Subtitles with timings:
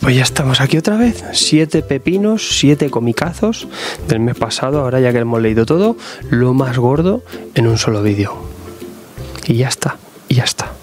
[0.00, 1.24] Pues ya estamos aquí otra vez.
[1.32, 3.66] Siete pepinos, siete comicazos
[4.06, 5.96] del mes pasado, ahora ya que hemos leído todo,
[6.30, 7.22] lo más gordo
[7.54, 8.34] en un solo vídeo.
[9.46, 9.96] Y ya está,
[10.28, 10.77] y ya está.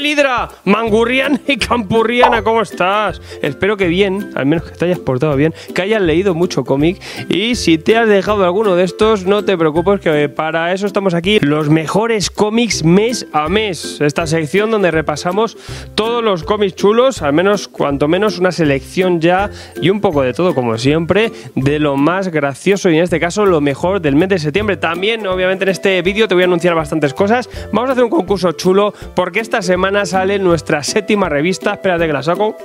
[0.00, 3.20] Lidra, Mangurriana y Campurriana, ¿cómo estás?
[3.42, 7.00] Espero que bien, al menos que te hayas portado bien, que hayas leído mucho cómic
[7.28, 11.12] y si te has dejado alguno de estos, no te preocupes que para eso estamos
[11.12, 15.58] aquí, los mejores cómics mes a mes, esta sección donde repasamos
[15.94, 19.50] todos los cómics chulos, al menos cuanto menos una selección ya
[19.82, 23.44] y un poco de todo como siempre, de lo más gracioso y en este caso
[23.44, 24.78] lo mejor del mes de septiembre.
[24.78, 28.10] También, obviamente en este vídeo te voy a anunciar bastantes cosas, vamos a hacer un
[28.10, 31.72] concurso chulo porque esta semana sale nuestra séptima revista.
[31.72, 32.56] Espérate que la saco.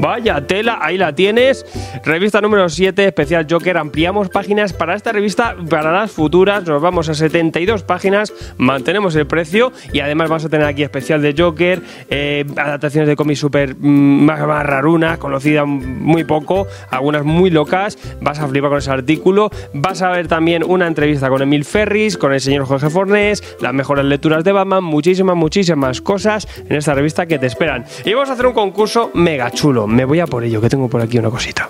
[0.00, 1.66] Vaya tela, ahí la tienes.
[2.02, 3.76] Revista número 7, especial Joker.
[3.76, 6.64] Ampliamos páginas para esta revista, para las futuras.
[6.66, 11.20] Nos vamos a 72 páginas, mantenemos el precio y además vamos a tener aquí especial
[11.20, 17.22] de Joker, eh, adaptaciones de cómics super mm, más, más rarunas, conocidas muy poco, algunas
[17.24, 17.98] muy locas.
[18.22, 19.50] Vas a flipar con ese artículo.
[19.74, 23.74] Vas a ver también una entrevista con Emil Ferris, con el señor Jorge Fornés, las
[23.74, 27.84] mejores lecturas de Batman, muchísimas, muchísimas cosas en esta revista que te esperan.
[28.06, 29.89] Y vamos a hacer un concurso mega chulo.
[29.90, 31.68] Me voy a por ello, que tengo por aquí una cosita.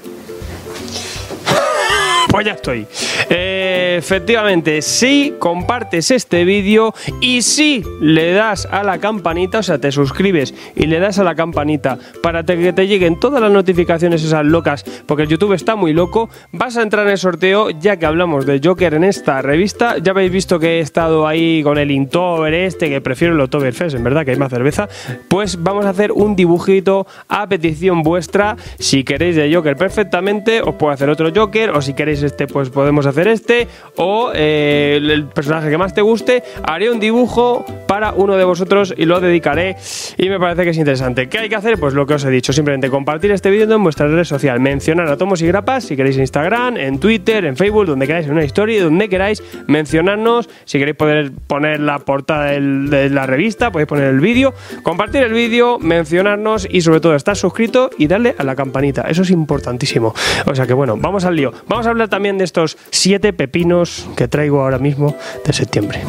[2.30, 2.86] Pues ya estoy.
[3.28, 9.78] Eh, efectivamente, si compartes este vídeo y si le das a la campanita, o sea,
[9.78, 14.22] te suscribes y le das a la campanita para que te lleguen todas las notificaciones
[14.22, 17.96] esas locas, porque el YouTube está muy loco, vas a entrar en el sorteo ya
[17.96, 19.98] que hablamos de Joker en esta revista.
[19.98, 23.96] Ya habéis visto que he estado ahí con el Intover este, que prefiero el Oktoberfest,
[23.96, 24.88] en verdad que hay más cerveza.
[25.28, 28.56] Pues vamos a hacer un dibujito a petición vuestra.
[28.78, 32.70] Si queréis de Joker perfectamente, os puedo hacer otro Joker, o si queréis este, pues
[32.70, 33.68] podemos hacer este.
[33.96, 38.94] O eh, el personaje que más te guste, haré un dibujo para uno de vosotros
[38.96, 39.76] y lo dedicaré.
[40.16, 41.28] Y me parece que es interesante.
[41.28, 41.78] ¿Qué hay que hacer?
[41.78, 45.08] Pues lo que os he dicho, simplemente compartir este vídeo en vuestra red social, mencionar
[45.08, 48.32] a Tomos y Grapas si queréis en Instagram, en Twitter, en Facebook, donde queráis, en
[48.32, 50.48] una historia, donde queráis, mencionarnos.
[50.64, 55.32] Si queréis poder poner la portada de la revista, podéis poner el vídeo, compartir el
[55.32, 59.02] vídeo, mencionarnos y sobre todo estar suscrito y darle a la campanita.
[59.02, 60.14] Eso es importantísimo.
[60.46, 61.52] O sea que bueno, vamos al lío.
[61.68, 66.06] Vamos a hablar también de estos siete pepinos que traigo ahora mismo de septiembre.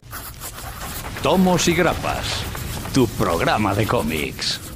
[1.24, 2.44] Tomos y grapas,
[2.94, 4.71] tu programa de cómics.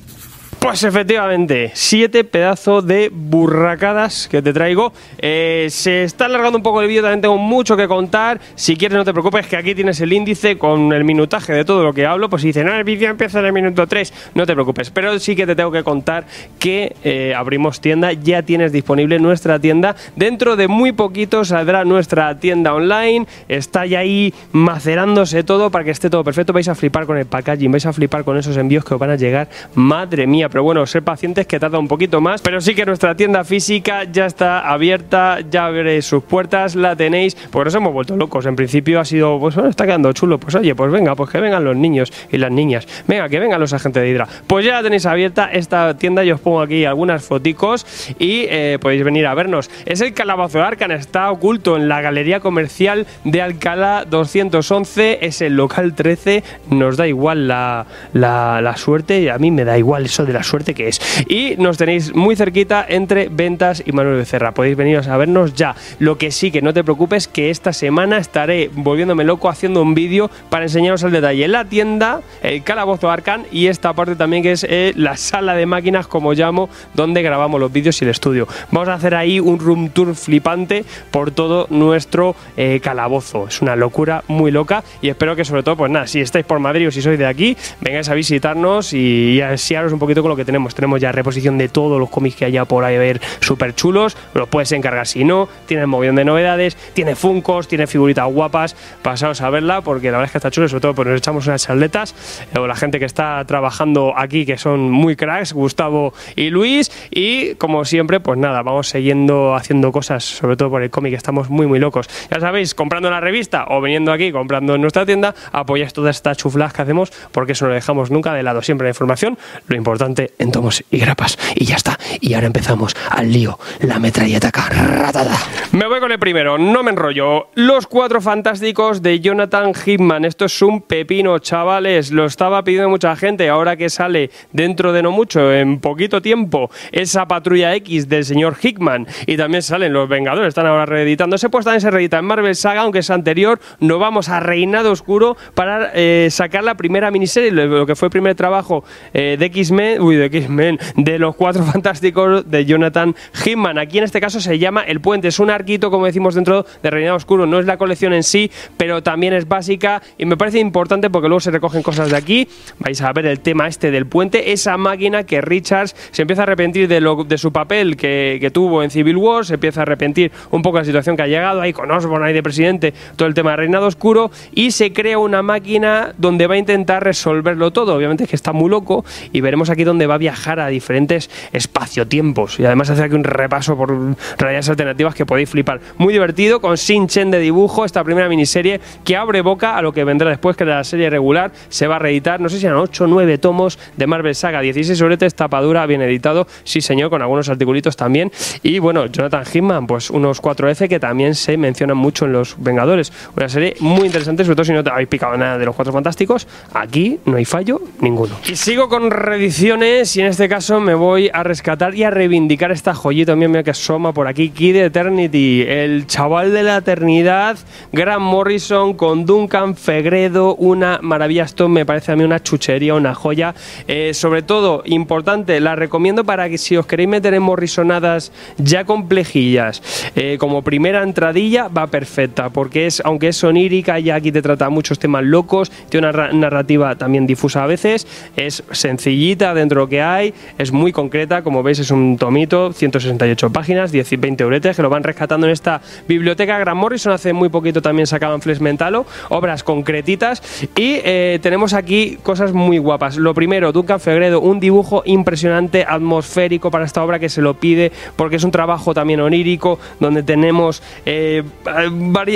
[0.65, 4.93] Pues efectivamente, siete pedazos de burracadas que te traigo.
[5.19, 8.41] Eh, se está alargando un poco el vídeo, también tengo mucho que contar.
[8.55, 11.83] Si quieres, no te preocupes, que aquí tienes el índice con el minutaje de todo
[11.83, 12.31] lo que hablo.
[12.31, 14.89] Pues si dicen, no, el vídeo empieza en el minuto 3, no te preocupes.
[14.89, 16.25] Pero sí que te tengo que contar
[16.57, 19.95] que eh, abrimos tienda, ya tienes disponible nuestra tienda.
[20.15, 23.27] Dentro de muy poquito saldrá nuestra tienda online.
[23.47, 26.53] Está ya ahí macerándose todo para que esté todo perfecto.
[26.53, 29.11] Vais a flipar con el packaging, vais a flipar con esos envíos que os van
[29.11, 29.47] a llegar.
[29.75, 32.41] Madre mía pero bueno, ser pacientes que tarda un poquito más.
[32.41, 37.35] Pero sí que nuestra tienda física ya está abierta, ya veréis sus puertas, la tenéis,
[37.51, 38.45] porque nos hemos vuelto locos.
[38.45, 40.38] En principio ha sido, pues bueno, está quedando chulo.
[40.38, 42.88] Pues oye, pues venga, pues que vengan los niños y las niñas.
[43.05, 44.29] Venga, que vengan los agentes de Hidra.
[44.47, 47.85] Pues ya la tenéis abierta esta tienda, yo os pongo aquí algunas foticos
[48.17, 49.69] y eh, podéis venir a vernos.
[49.85, 55.41] Es el Calabazo de Arcan, está oculto en la galería comercial de Alcalá 211, es
[55.41, 60.05] el local 13, nos da igual la, la, la suerte, a mí me da igual
[60.05, 61.01] eso de la suerte que es.
[61.28, 64.53] Y nos tenéis muy cerquita entre Ventas y Manuel Becerra.
[64.53, 65.75] Podéis veniros a vernos ya.
[66.00, 69.94] Lo que sí que no te preocupes que esta semana estaré volviéndome loco haciendo un
[69.94, 74.51] vídeo para enseñaros al detalle la tienda, el calabozo Arcan y esta parte también que
[74.51, 78.47] es eh, la sala de máquinas como llamo, donde grabamos los vídeos y el estudio.
[78.72, 83.47] Vamos a hacer ahí un room tour flipante por todo nuestro eh, calabozo.
[83.47, 86.59] Es una locura muy loca y espero que sobre todo, pues nada, si estáis por
[86.59, 89.55] Madrid o si sois de aquí, vengáis a visitarnos y, y a
[89.91, 90.73] un poquito con lo que tenemos.
[90.73, 94.17] Tenemos ya reposición de todos los cómics que haya por ahí ver súper chulos.
[94.33, 95.47] Los puedes encargar si no.
[95.67, 98.75] Tiene movimiento de novedades, tiene funcos, tiene figuritas guapas.
[99.03, 101.45] Pasaos a verla porque la verdad es que está chulo, sobre todo pues nos echamos
[101.45, 102.16] unas charletas.
[102.55, 106.91] Eh, o la gente que está trabajando aquí, que son muy cracks, Gustavo y Luis.
[107.11, 111.51] Y como siempre, pues nada, vamos siguiendo haciendo cosas, sobre todo por el cómic, estamos
[111.51, 112.09] muy, muy locos.
[112.31, 116.33] Ya sabéis, comprando la revista o viniendo aquí, comprando en nuestra tienda, apoyáis toda esta
[116.33, 118.63] chuflas que hacemos porque eso no lo dejamos nunca de lado.
[118.63, 119.37] Siempre la información,
[119.67, 121.38] lo importante en tomos y grapas.
[121.56, 121.97] Y ya está.
[122.22, 123.59] Y ahora empezamos al lío.
[123.82, 125.35] La metralleta carratada.
[125.72, 127.47] Me voy con el primero, no me enrollo.
[127.56, 130.26] Los cuatro fantásticos de Jonathan Hickman.
[130.26, 132.12] Esto es un pepino, chavales.
[132.12, 133.50] Lo estaba pidiendo mucha gente.
[133.50, 138.56] Ahora que sale dentro de no mucho, en poquito tiempo, esa patrulla X del señor
[138.62, 139.08] Hickman.
[139.28, 140.50] Y también salen los Vengadores.
[140.50, 141.50] Están ahora reeditándose.
[141.50, 143.59] Pues también se reedita en Marvel Saga, aunque es anterior.
[143.79, 148.12] No vamos a Reinado Oscuro para eh, sacar la primera miniserie, lo que fue el
[148.12, 148.84] primer trabajo
[149.14, 153.78] eh, de X-Men, uy, de X-Men, de los cuatro fantásticos de Jonathan Hickman.
[153.78, 155.28] Aquí en este caso se llama El Puente.
[155.28, 157.46] Es un arquito, como decimos, dentro de Reinado Oscuro.
[157.46, 161.28] No es la colección en sí, pero también es básica y me parece importante porque
[161.28, 162.47] luego se recogen cosas de aquí.
[162.79, 166.43] Vais a ver el tema este del puente, esa máquina que Richards se empieza a
[166.43, 169.84] arrepentir de, lo, de su papel que, que tuvo en Civil War, se empieza a
[169.84, 172.93] arrepentir un poco de la situación que ha llegado ahí con Osborn ahí de presidente,
[173.16, 177.03] todo el tema de Reinado Oscuro y se crea una máquina donde va a intentar
[177.03, 177.96] resolverlo todo.
[177.96, 181.29] Obviamente es que está muy loco y veremos aquí donde va a viajar a diferentes
[181.53, 182.59] espacio-tiempos.
[182.59, 183.89] Y además hace aquí un repaso por
[184.37, 185.79] realidades alternativas que podéis flipar.
[185.97, 189.93] Muy divertido, con Sin Chen de dibujo, esta primera miniserie que abre boca a lo
[189.93, 192.41] que vendrá después, que la serie regular se va a reeditar.
[192.41, 196.01] No sé si eran 8 o 9 tomos de Marvel Saga, 16 sobretes, tapadura, bien
[196.01, 198.31] editado, sí señor, con algunos articulitos también.
[198.63, 203.13] Y bueno, Jonathan Hickman, pues unos 4F que también se mencionan mucho en Los Vengadores.
[203.37, 205.93] Una serie muy interesante, sobre todo si no te habéis picado nada de los Cuatro
[205.93, 206.47] Fantásticos.
[206.73, 208.35] Aquí no hay fallo ninguno.
[208.45, 212.72] Y sigo con reediciones y en este caso me voy a rescatar y a reivindicar
[212.72, 217.55] esta joyita mía, que asoma por aquí, Kid Eternity, el chaval de la eternidad,
[217.91, 223.14] Grant Morrison con Duncan Fegredo, una maravilla, esto me parece a mí una chuchería, una
[223.14, 223.53] joya.
[223.87, 228.85] Eh, sobre todo, importante, la recomiendo para que si os queréis meter en Morrisonadas ya
[228.85, 229.84] complejillas,
[230.16, 234.67] eh, como primera entradilla va perfecta, porque es, aunque es onírica, ya aquí te trata
[234.72, 239.87] muchos temas locos, tiene una narrativa también difusa a veces, es sencillita dentro de lo
[239.87, 244.75] que hay, es muy concreta, como veis es un tomito, 168 páginas, 10 20 euretes,
[244.75, 246.57] que lo van rescatando en esta biblioteca.
[246.59, 250.41] Grant Morrison hace muy poquito también sacaban Flesh Mentalo, obras concretitas,
[250.75, 253.17] y eh, tenemos aquí cosas muy guapas.
[253.17, 257.91] Lo primero, Duncan Fegredo, un dibujo impresionante, atmosférico para esta obra que se lo pide,
[258.15, 261.43] porque es un trabajo también onírico, donde tenemos eh,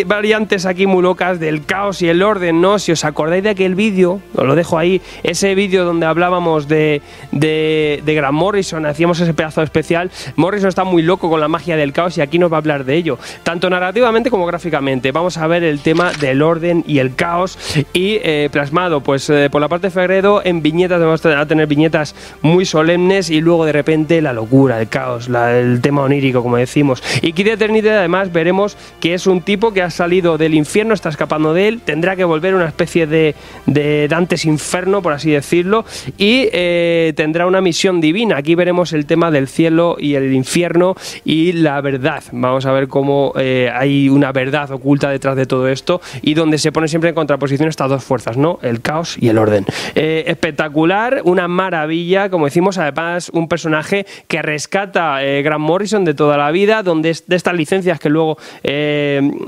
[0.06, 2.80] variantes aquí muy locas del caos y el orden, ¿no?
[2.80, 7.02] Si os acordáis de aquel vídeo, os lo dejo ahí, ese vídeo donde hablábamos de,
[7.32, 11.76] de, de Grant Morrison, hacíamos ese pedazo especial, Morrison está muy loco con la magia
[11.76, 15.12] del caos y aquí nos va a hablar de ello, tanto narrativamente como gráficamente.
[15.12, 17.58] Vamos a ver el tema del orden y el caos.
[17.94, 21.00] Y eh, plasmado, pues eh, por la parte de Fegredo, en viñetas.
[21.00, 25.82] Vamos a tener viñetas muy solemnes y luego de repente la locura, el caos, el
[25.82, 27.04] tema onírico, como decimos.
[27.22, 31.10] Y Kid Eternity además veremos que es un tipo que ha salido del infierno, está
[31.10, 33.36] escapando de él, tendrá que volver una especie de,
[33.66, 35.86] de Dantes Inferno, por así decirlo,
[36.18, 38.38] y eh, tendrá una misión divina.
[38.38, 40.96] Aquí veremos el tema del cielo y el infierno
[41.26, 42.24] y la verdad.
[42.32, 46.58] Vamos a ver cómo eh, hay una verdad oculta detrás de todo esto y donde
[46.58, 48.58] se pone siempre en contraposición estas dos fuerzas, ¿no?
[48.62, 49.66] El caos y el orden.
[49.96, 56.38] Eh, espectacular, una maravilla, como decimos, además un personaje que rescata Grant Morrison de toda
[56.38, 58.38] la vida, donde de estas licencias que luego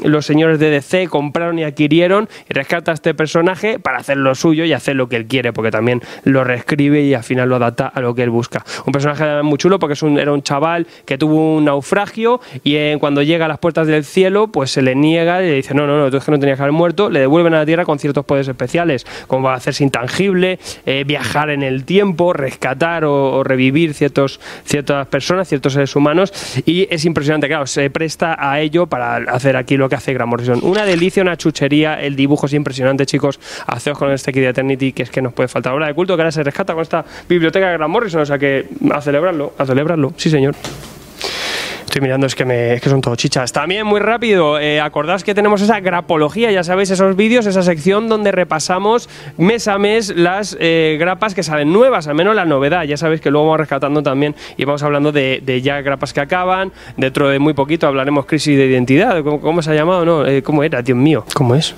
[0.03, 4.35] los señores de DC compraron y adquirieron, y rescata a este personaje para hacer lo
[4.35, 7.60] suyo y hacer lo que él quiere, porque también lo reescribe y al final lo
[7.61, 8.63] a lo que él busca.
[8.85, 12.75] Un personaje muy chulo porque es un, era un chaval que tuvo un naufragio y
[12.75, 15.73] eh, cuando llega a las puertas del cielo, pues se le niega y le dice,
[15.73, 17.65] no, no, no, tú es que no tenías que haber muerto, le devuelven a la
[17.65, 23.43] Tierra con ciertos poderes especiales, como hacerse intangible, eh, viajar en el tiempo, rescatar o,
[23.43, 26.33] revivir ciertos, ciertas personas, ciertos seres humanos,
[26.65, 30.29] y es impresionante, claro, se presta a ello para hacer aquí lo que hace Grant
[30.29, 30.59] Morrison.
[30.63, 35.03] Una delicia, una chuchería, el dibujo es impresionante, chicos, haceos con este Kid Eternity, que
[35.03, 35.73] es que nos puede faltar.
[35.73, 38.37] Obra de culto que ahora se rescata con esta biblioteca de Grant Morrison, o sea
[38.37, 40.55] que a celebrarlo, a celebrarlo, sí señor.
[41.91, 43.51] Estoy mirando, es que, me, es que son todo chichas.
[43.51, 48.07] También muy rápido, eh, acordás que tenemos esa grapología, ya sabéis, esos vídeos, esa sección
[48.07, 52.83] donde repasamos mes a mes las eh, grapas que salen nuevas, al menos la novedad.
[52.85, 56.21] Ya sabéis que luego vamos rescatando también y vamos hablando de, de ya grapas que
[56.21, 56.71] acaban.
[56.95, 59.21] Dentro de muy poquito hablaremos crisis de identidad.
[59.21, 60.05] ¿Cómo, cómo se ha llamado?
[60.05, 60.81] No, eh, ¿Cómo era?
[60.81, 61.75] Dios mío, ¿cómo es?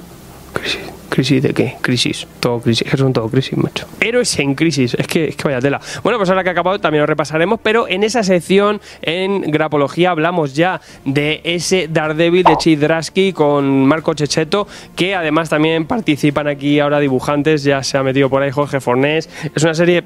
[0.54, 0.93] Crisis.
[1.14, 1.76] ¿Crisis de qué?
[1.80, 2.26] Crisis.
[2.40, 2.90] Todo crisis.
[2.90, 3.86] Que son todo crisis, macho.
[4.00, 4.96] Héroes en crisis.
[4.96, 5.80] Es que, es que vaya tela.
[6.02, 10.10] Bueno, pues ahora que ha acabado también lo repasaremos, pero en esa sección, en Grapología,
[10.10, 16.48] hablamos ya de ese Daredevil de Chid Drasky con Marco Checheto, que además también participan
[16.48, 17.64] aquí ahora dibujantes.
[17.64, 19.30] Ya se ha metido por ahí Jorge Fornés.
[19.54, 20.04] Es una serie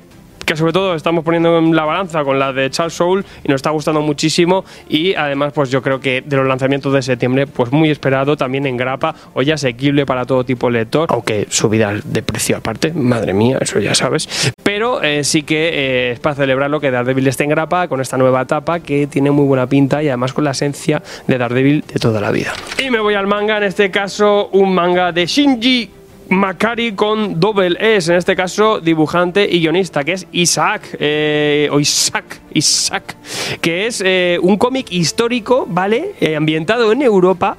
[0.47, 3.55] que sobre todo estamos poniendo en la balanza con la de Charles Soul y nos
[3.55, 7.73] está gustando muchísimo y además pues yo creo que de los lanzamientos de septiembre pues
[7.73, 11.93] muy esperado también en grapa o ya asequible para todo tipo de lector, aunque subida
[12.01, 16.35] de precio aparte, madre mía, eso ya sabes, pero eh, sí que eh, es para
[16.35, 20.01] celebrarlo que Daredevil esté en grapa con esta nueva etapa que tiene muy buena pinta
[20.01, 22.53] y además con la esencia de Daredevil de toda la vida.
[22.81, 25.96] Y me voy al manga, en este caso un manga de Shinji
[26.29, 31.79] Macari con doble S, en este caso dibujante y guionista, que es Isaac, eh, o
[31.79, 33.15] Isaac, Isaac,
[33.61, 36.11] que es eh, un cómic histórico, ¿vale?
[36.19, 37.57] Eh, ambientado en Europa,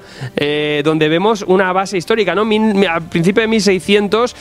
[0.84, 2.42] donde vemos una base histórica, ¿no?
[2.42, 4.36] al principio de 1600,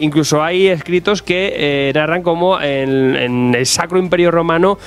[0.00, 4.78] incluso hay escritos que narran como en, el Sacro Imperio Romano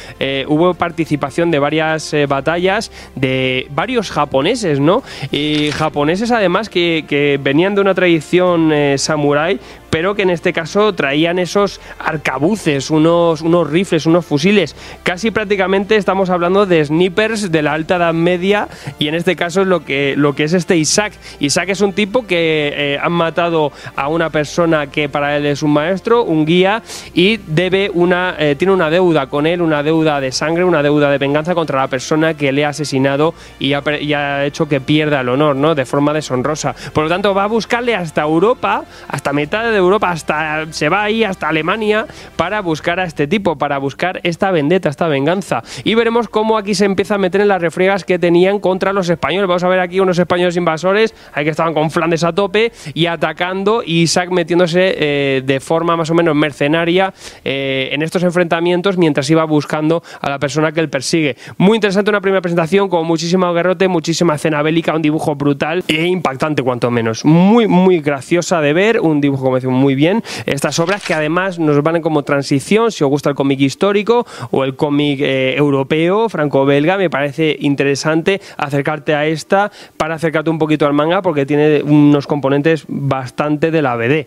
[0.48, 5.04] hubo participación de varias batallas de varios japoneses, ¿no?
[5.32, 9.58] Y japoneses además que, venían de una tradición samurai
[9.96, 14.76] pero que en este caso traían esos arcabuces, unos, unos rifles, unos fusiles.
[15.04, 18.68] Casi prácticamente estamos hablando de snipers de la alta edad media
[19.00, 21.14] y en este caso es lo que, lo que es este Isaac.
[21.40, 25.64] Isaac es un tipo que eh, han matado a una persona que para él es
[25.64, 26.84] un maestro, un guía
[27.14, 31.10] y debe una, eh, tiene una deuda con él, una deuda de sangre, una deuda
[31.10, 34.82] de venganza contra la persona que le ha asesinado y ha, y ha hecho que
[34.82, 35.74] pierda el honor, ¿no?
[35.74, 36.76] De forma deshonrosa.
[36.92, 41.04] Por lo tanto, va a buscarle hasta Europa, hasta mitad de Europa, hasta se va
[41.04, 45.64] ahí hasta Alemania para buscar a este tipo, para buscar esta vendetta, esta venganza.
[45.84, 49.10] Y veremos cómo aquí se empieza a meter en las refriegas que tenían contra los
[49.10, 49.48] españoles.
[49.48, 53.06] Vamos a ver aquí unos españoles invasores, ahí que estaban con Flandes a tope y
[53.06, 57.14] atacando y Isaac metiéndose eh, de forma más o menos mercenaria
[57.44, 61.38] eh, en estos enfrentamientos mientras iba buscando a la persona que él persigue.
[61.58, 66.06] Muy interesante una primera presentación con muchísimo guerrote, muchísima escena bélica, un dibujo brutal e
[66.06, 67.26] impactante cuanto menos.
[67.26, 70.24] Muy, muy graciosa de ver, un dibujo como decía muy bien.
[70.46, 74.64] Estas obras que además nos van como transición, si os gusta el cómic histórico o
[74.64, 80.86] el cómic eh, europeo, franco-belga, me parece interesante acercarte a esta para acercarte un poquito
[80.86, 84.26] al manga porque tiene unos componentes bastante de la BD.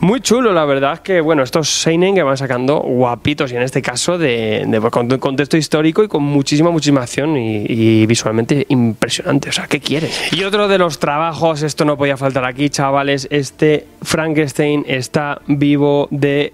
[0.00, 3.82] Muy chulo, la verdad que, bueno, estos Seinen que van sacando guapitos y en este
[3.82, 4.80] caso de,
[5.20, 9.48] contexto histórico y con muchísima, muchísima acción y, visualmente impresionante.
[9.48, 10.32] O sea, ¿qué quieres?
[10.32, 16.06] Y otro de los trabajos, esto no podía faltar aquí, chavales, este Frankenstein está vivo
[16.10, 16.52] de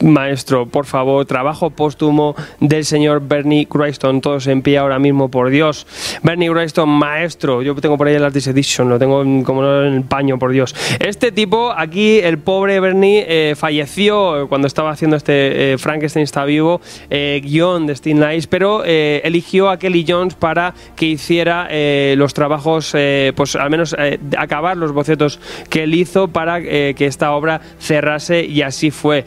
[0.00, 5.50] maestro, por favor, trabajo póstumo del señor Bernie Crayston, todos en pie ahora mismo, por
[5.50, 5.86] Dios.
[6.22, 10.02] Bernie Crayston, maestro, yo tengo por ahí el Artist Edition, lo tengo como en el
[10.02, 10.74] paño, por Dios.
[11.00, 16.44] Este tipo, aquí, el pobre Bernie, eh, falleció cuando estaba haciendo este eh, Frankenstein está
[16.44, 21.68] vivo, eh, guion de Steve Nice, pero eligió a Kelly Jones para que hiciera
[22.16, 22.94] los trabajos,
[23.34, 23.94] pues al menos
[24.36, 29.24] acabar los bocetos que él hizo para que esta obra cerrase y así fue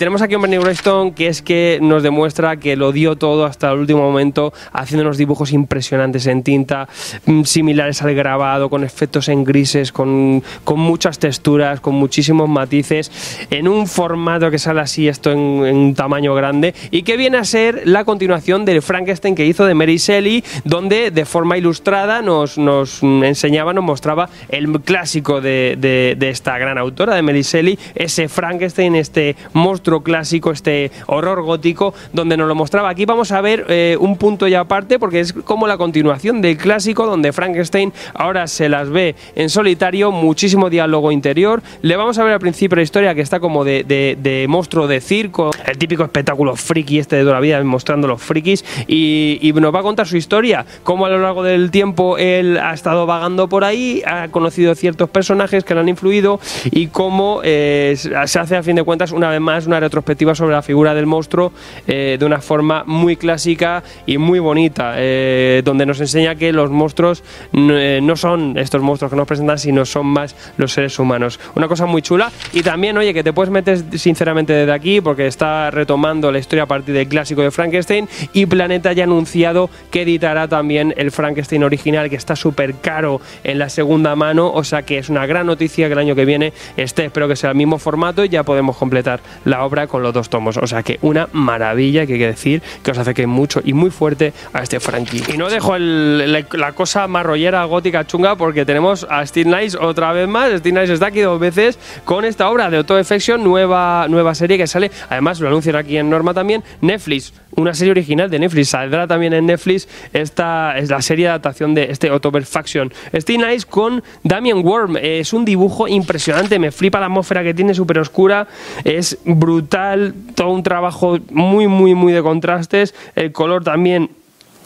[0.00, 3.70] tenemos aquí a Bernie Wreston que es que nos demuestra que lo dio todo hasta
[3.70, 6.88] el último momento, haciendo unos dibujos impresionantes en tinta,
[7.26, 13.12] mm, similares al grabado, con efectos en grises, con, con muchas texturas, con muchísimos matices,
[13.50, 17.82] en un formato que sale así, esto en, tamaño grande, y que viene a ser
[17.84, 23.02] la continuación del Frankenstein que hizo de Mary Shelley, donde de forma ilustrada nos, nos
[23.02, 28.30] enseñaba, nos mostraba el clásico de, de, de esta gran autora, de Mary Shelley, ese
[28.30, 32.88] Frankenstein, este monstruo clásico, este horror gótico, donde nos lo mostraba.
[32.88, 36.56] Aquí vamos a ver eh, un punto ya aparte, porque es como la continuación del
[36.56, 41.62] clásico, donde Frankenstein ahora se las ve en solitario, muchísimo diálogo interior.
[41.82, 45.00] Le vamos a ver al principio la historia que está como de, de, monstruo de
[45.00, 49.74] circo, el típico espectáculo friki este de toda la vida, mostrando los frikis, y, nos
[49.74, 53.46] va a contar su historia, cómo a lo largo del tiempo él ha estado vagando
[53.48, 58.56] por ahí, ha conocido ciertos personajes que le han influido y cómo eh, se hace
[58.56, 61.52] a fin de cuentas una vez más una retrospectiva sobre la figura del monstruo
[61.86, 66.70] eh, de una forma muy clásica y muy bonita, eh, donde nos enseña que los
[66.70, 67.22] monstruos
[67.52, 71.40] eh, no son estos monstruos que nos presentan, sino son más los seres humanos.
[71.54, 72.30] Una cosa muy chula.
[72.52, 76.64] Y también, oye, que te puedes meter sinceramente desde aquí porque está retomando la historia
[76.64, 81.10] a partir del clásico de Frankenstein y Planeta ya ha anunciado que editará también el
[81.10, 85.26] Frankenstein original que está súper caro en la segunda mano, o sea que es una
[85.26, 88.28] gran noticia que el año que viene esté, espero que sea el mismo formato y
[88.28, 90.56] ya podemos completar la obra con los dos tomos.
[90.56, 93.72] O sea que una maravilla que hay que decir que os hace que mucho y
[93.72, 95.22] muy fuerte a este Frankie.
[95.32, 100.28] Y no dejo la, cosa marrollera gótica chunga porque tenemos a Steve Nice otra vez
[100.28, 100.50] más.
[100.58, 104.58] Steve Nice está aquí dos veces con esta obra de Auto Effection, nueva, nueva serie
[104.58, 104.90] que sale.
[105.08, 106.62] Además, lo anuncian aquí en Norma también.
[106.80, 108.70] Netflix una serie original de Netflix.
[108.70, 112.92] Saldrá también en Netflix esta es la serie de adaptación de este October Faction.
[113.12, 114.96] Stay Nice con Damien Worm.
[114.96, 118.48] Es un dibujo impresionante, me flipa la atmósfera que tiene, súper oscura.
[118.84, 122.94] Es brutal, todo un trabajo muy, muy, muy de contrastes.
[123.14, 124.10] El color también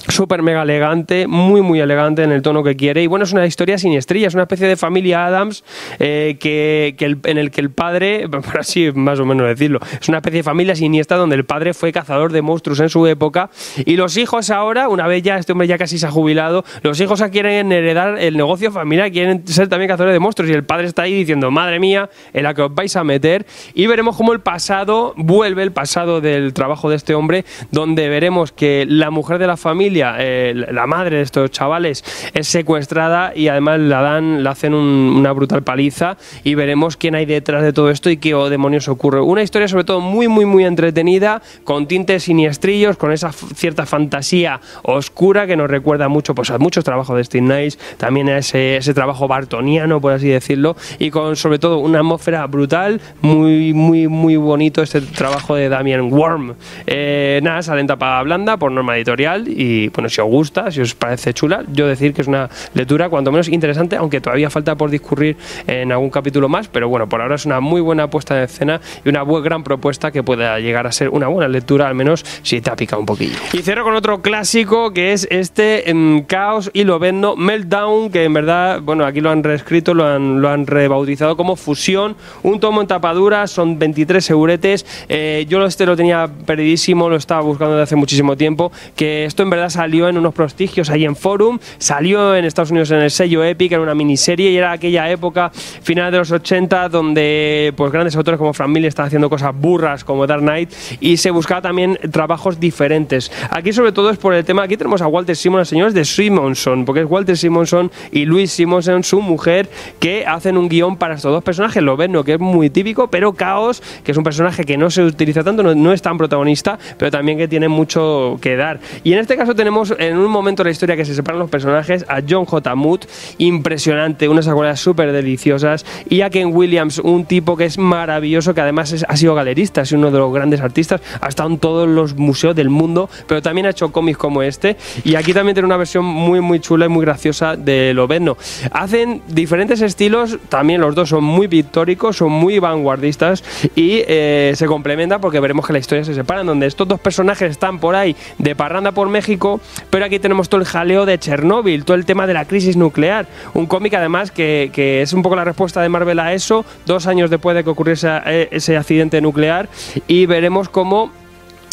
[0.09, 3.03] súper mega elegante, muy muy elegante en el tono que quiere.
[3.03, 5.65] Y bueno, es una historia sin estrellas, es una especie de familia Adams
[5.99, 10.19] eh, que, en el que el padre, por así más o menos decirlo, es una
[10.19, 13.51] especie de familia siniestra donde el padre fue cazador de monstruos en su época.
[13.85, 17.01] Y los hijos ahora, una vez ya este hombre ya casi se ha jubilado, los
[17.01, 20.51] hijos quieren heredar el negocio familiar, quieren ser también cazadores de monstruos.
[20.51, 23.47] Y el padre está ahí diciendo, madre mía, en la que os vais a meter
[23.75, 28.53] y veremos cómo el pasado vuelve, el pasado del trabajo de este hombre, donde veremos
[28.53, 33.49] que la mujer de la familia eh, la madre de estos chavales, es secuestrada y
[33.49, 37.91] además la dan, le hacen una brutal paliza y veremos quién hay detrás de todo
[37.91, 39.21] esto y qué demonios ocurre.
[39.21, 44.61] Una historia sobre todo muy, muy, muy entretenida, con tintes siniestrillos, con esa cierta fantasía
[44.83, 48.77] oscura que nos recuerda mucho pues, a muchos trabajos de Steve Nice, también a ese,
[48.77, 54.09] ese trabajo bartoniano, por así decirlo, y con sobre todo una atmósfera brutal, muy, muy,
[54.09, 56.55] muy bonito este trabajo de Damien Worm.
[56.87, 60.81] Eh, nada, sale en tapa blanda por norma editorial y bueno, si os gusta, si
[60.81, 64.75] os parece chula, yo decir que es una lectura cuanto menos interesante, aunque todavía falta
[64.75, 65.37] por discurrir
[65.67, 68.81] en algún capítulo más, pero bueno, por ahora es una muy buena puesta de escena
[69.05, 72.25] y una buena, gran propuesta que pueda llegar a ser una buena lectura, al menos
[72.43, 73.37] si te ha picado un poquillo.
[73.53, 78.25] Y cierro con otro clásico que es este en Caos y lo vendo Meltdown, que
[78.25, 82.61] en verdad, bueno, aquí lo han reescrito, lo han, lo han rebautizado como Fusión, un
[82.61, 87.75] tomo en tapadura, son 23 seguretes, eh, yo este lo tenía perdidísimo, lo estaba buscando
[87.75, 91.59] desde hace muchísimo tiempo, que esto en verdad salió en unos prestigios ahí en Forum,
[91.79, 95.51] salió en Estados Unidos en el sello Epic, era una miniserie y era aquella época,
[95.51, 100.05] final de los 80, donde pues grandes autores como Frank Miller estaban haciendo cosas burras
[100.05, 103.33] como Dark Knight y se buscaba también trabajos diferentes.
[103.51, 106.85] Aquí sobre todo es por el tema, aquí tenemos a Walter Simonson, señores de Simonson,
[106.85, 111.33] porque es Walter Simonson y Luis Simonson, su mujer, que hacen un guion para estos
[111.33, 114.77] dos personajes, lo ven, que es muy típico, pero Caos, que es un personaje que
[114.77, 118.57] no se utiliza tanto, no, no es tan protagonista, pero también que tiene mucho que
[118.57, 118.79] dar.
[119.03, 121.51] Y en este caso tenemos en un momento de la historia que se separan los
[121.51, 122.75] personajes a John J.
[122.75, 123.01] Mood,
[123.39, 128.61] impresionante, unas acuarelas súper deliciosas, y a Ken Williams, un tipo que es maravilloso, que
[128.61, 132.17] además ha sido galerista, es uno de los grandes artistas, ha estado en todos los
[132.17, 135.77] museos del mundo, pero también ha hecho cómics como este, y aquí también tiene una
[135.77, 138.37] versión muy, muy chula y muy graciosa de Loveno.
[138.73, 144.67] Hacen diferentes estilos, también los dos son muy pictóricos, son muy vanguardistas, y eh, se
[144.67, 148.17] complementan porque veremos que la historia se separan, donde estos dos personajes están por ahí
[148.39, 149.44] de parranda por México,
[149.91, 153.27] pero aquí tenemos todo el jaleo de Chernóbil, todo el tema de la crisis nuclear.
[153.55, 154.71] Un cómic además que,
[155.03, 158.09] es un poco la respuesta de Marvel a eso, dos años después de que ocurriese
[158.27, 159.69] eh, ese accidente nuclear,
[160.07, 161.11] y veremos cómo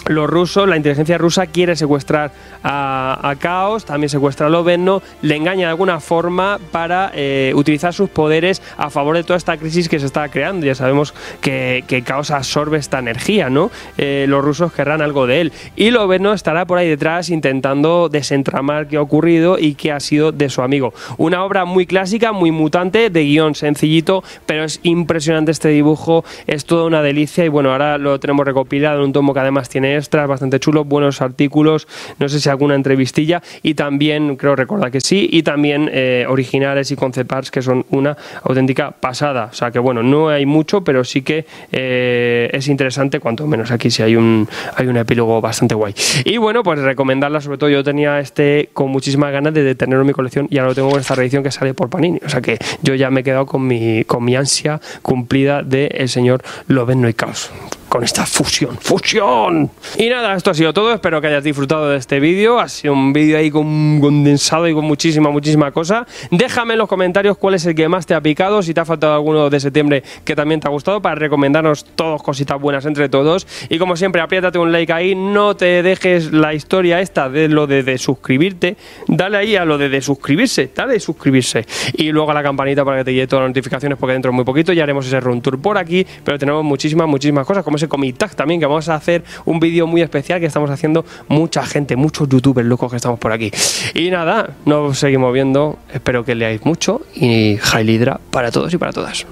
[0.08, 2.32] los rusos, la inteligencia rusa quiere secuestrar
[2.64, 7.94] a, a Caos, también secuestra a Loveno, le engaña de alguna forma para eh, utilizar
[7.94, 10.66] sus poderes a favor de toda esta crisis que se está creando.
[10.66, 13.72] Ya sabemos que, que Caos absorbe esta energía, ¿no?
[13.98, 15.54] Eh, los rusos querrán algo de él.
[15.76, 20.32] Y Loveno estará por ahí detrás intentando desentramar qué ha ocurrido y qué ha sido
[20.32, 20.94] de su amigo.
[21.18, 26.66] Una obra muy clásica, muy mutante, de guion sencillito, pero es impresionante este dibujo, es
[26.66, 29.91] toda una delicia y bueno, ahora lo tenemos recopilado en un tomo que además tiene
[29.96, 31.88] extras bastante chulos, buenos artículos,
[32.20, 36.92] no sé si alguna entrevistilla y también, creo recordar que sí, y también eh, originales
[36.92, 39.50] y concept arts que son una auténtica pasada.
[39.52, 43.72] O sea que bueno, no hay mucho, pero sí que eh, es interesante, cuanto menos
[43.72, 45.94] aquí si hay un, hay un epílogo bastante guay.
[46.26, 50.08] Y bueno, pues recomendarla, sobre todo yo tenía este con muchísimas ganas de tenerlo en
[50.08, 52.20] mi colección y ahora lo tengo con esta reedición que sale por Panini.
[52.26, 55.88] O sea que yo ya me he quedado con mi, con mi ansia cumplida de
[55.88, 57.52] el señor Loveno y Caos
[57.92, 59.70] con esta fusión, fusión.
[59.98, 62.94] Y nada, esto ha sido todo, espero que hayas disfrutado de este vídeo, ha sido
[62.94, 66.08] un vídeo ahí con condensado y con muchísima, muchísima cosa.
[66.30, 68.86] Déjame en los comentarios cuál es el que más te ha picado, si te ha
[68.86, 73.10] faltado alguno de septiembre que también te ha gustado, para recomendarnos todos cositas buenas entre
[73.10, 73.46] todos.
[73.68, 77.68] Y como siempre, apriétate un like ahí, no te dejes la historia esta de lo
[77.68, 78.78] de, suscribirte,
[79.10, 81.66] dale ahí a lo de, suscribirse, dale suscribirse.
[81.96, 84.36] Y luego a la campanita para que te llegue todas las notificaciones, porque dentro de
[84.38, 87.81] muy poquito ya haremos ese run tour por aquí, pero tenemos muchísimas, muchísimas cosas, como
[87.82, 91.04] ese Comic Tag también, que vamos a hacer un vídeo muy especial que estamos haciendo
[91.28, 93.52] mucha gente, muchos youtubers locos que estamos por aquí.
[93.96, 98.94] Y nada, nos seguimos viendo, espero que leáis mucho y Hydra para todos y para
[98.94, 99.26] todas.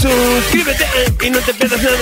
[0.00, 0.86] Suscríbete
[1.26, 1.96] y no te pierdas nada.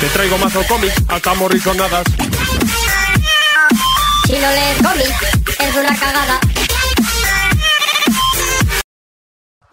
[0.00, 2.04] Te traigo más cómics, hasta morrisonadas.
[4.26, 6.40] Si no lees cómics, es una cagada.